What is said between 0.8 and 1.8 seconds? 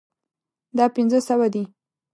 پنځه سوه دي